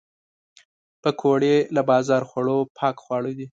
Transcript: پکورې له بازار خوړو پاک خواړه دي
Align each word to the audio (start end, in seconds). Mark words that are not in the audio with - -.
پکورې 1.01 1.55
له 1.75 1.81
بازار 1.89 2.21
خوړو 2.29 2.57
پاک 2.77 2.95
خواړه 3.05 3.31
دي 3.37 3.47